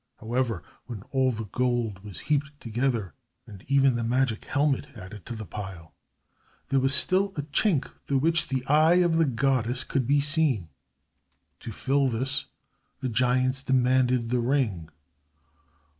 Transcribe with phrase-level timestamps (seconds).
[0.19, 3.13] However, when all the gold was heaped together,
[3.45, 5.93] and even the magic helmet added to the pile,
[6.69, 10.69] there was still a chink through which the eye of the goddess could be seen.
[11.59, 12.47] To fill this
[12.99, 14.89] the giants demanded the ring.